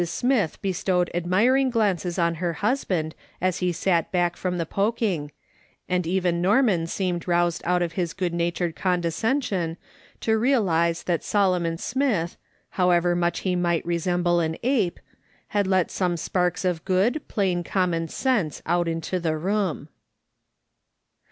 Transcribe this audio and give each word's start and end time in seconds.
Smith 0.03 0.59
bestowed 0.63 1.11
admiring 1.13 1.69
glances 1.69 2.17
on 2.17 2.33
her 2.41 2.53
husband 2.53 3.13
as 3.39 3.59
he 3.59 3.71
sat 3.71 4.11
back 4.11 4.35
from 4.35 4.57
the 4.57 4.65
poking, 4.65 5.31
and 5.87 6.07
even 6.07 6.41
Norman 6.41 6.87
seemed 6.87 7.27
roused 7.27 7.61
out 7.65 7.83
of 7.83 7.91
his 7.93 8.11
good 8.11 8.33
natured 8.33 8.75
con 8.75 8.99
descension 8.99 9.77
to 10.19 10.39
realise 10.39 11.03
that 11.03 11.23
Solomon 11.23 11.77
Smith, 11.77 12.35
however 12.81 13.15
much 13.15 13.41
he 13.41 13.55
might 13.55 13.85
resemble 13.85 14.39
an 14.39 14.57
ape, 14.63 14.99
had 15.49 15.67
let 15.67 15.91
some 15.91 16.17
sparks 16.17 16.65
of 16.65 16.83
good, 16.83 17.21
plain 17.27 17.63
common 17.63 18.07
sense 18.07 18.63
out 18.65 18.87
into 18.87 19.19
the 19.19 19.37
room. 19.37 19.87